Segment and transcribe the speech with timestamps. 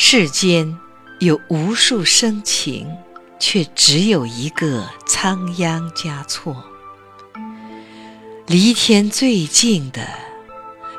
[0.00, 0.78] 世间
[1.18, 2.88] 有无数深情，
[3.40, 6.64] 却只有一个仓央嘉措。
[8.46, 10.06] 离天最近的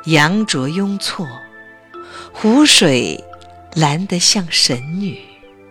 [0.08, 1.26] 羊卓雍措，
[2.34, 3.24] 湖水
[3.74, 5.18] 蓝得像神女，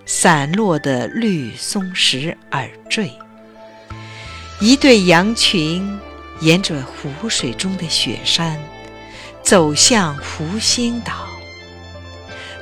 [0.06, 3.12] 散落的绿松石耳坠。
[4.58, 6.00] 一对羊群
[6.40, 8.58] 沿着湖水中的雪山，
[9.42, 11.27] 走向湖心岛。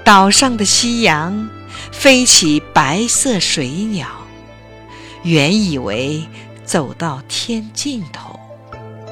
[0.07, 1.51] 岛上的夕阳
[1.91, 4.07] 飞起白色水鸟，
[5.25, 6.23] 原以为
[6.65, 8.39] 走到天尽头，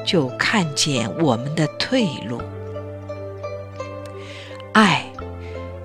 [0.07, 2.41] 就看见我们的退路。
[4.73, 5.05] 爱，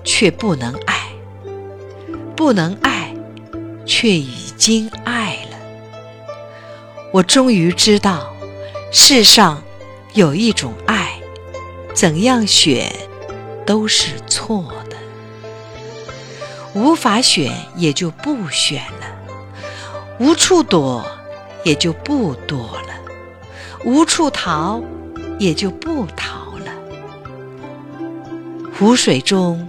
[0.04, 0.94] 却不能爱；
[2.36, 3.12] 不能爱，
[3.84, 5.58] 却已经爱了。
[7.12, 8.32] 我终于知道，
[8.92, 9.60] 世上
[10.14, 11.18] 有一种爱，
[11.94, 12.92] 怎样选
[13.66, 14.72] 都是错。
[16.72, 19.06] 无法选，也就不选了；
[20.20, 21.04] 无处躲，
[21.64, 22.94] 也就不躲了；
[23.84, 24.80] 无处逃，
[25.38, 26.72] 也就不逃了。
[28.78, 29.68] 湖水中，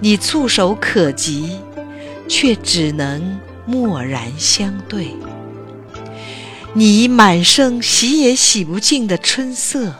[0.00, 1.58] 你触手可及，
[2.28, 5.14] 却只能默然相对。
[6.72, 9.94] 你满身洗也洗不尽的春色，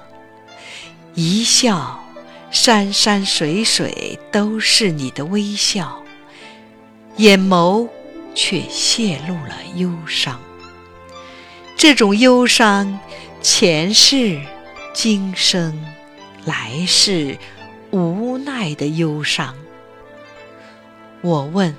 [1.14, 2.02] 一笑，
[2.50, 6.01] 山山水水都是你的微笑。
[7.16, 7.88] 眼眸
[8.34, 10.40] 却泄露了忧伤，
[11.76, 12.98] 这种忧伤，
[13.42, 14.40] 前世、
[14.94, 15.84] 今生、
[16.46, 17.36] 来世，
[17.90, 19.54] 无奈的忧伤。
[21.20, 21.76] 我问：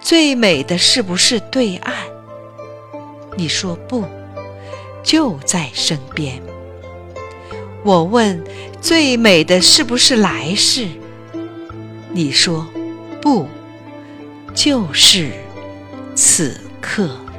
[0.00, 1.94] 最美的是不是对岸？
[3.36, 4.04] 你说不，
[5.04, 6.42] 就在身边。
[7.84, 8.42] 我问：
[8.80, 10.88] 最美的是不是来世？
[12.12, 12.66] 你说
[13.22, 13.46] 不。
[14.54, 15.32] 就是
[16.14, 17.29] 此刻。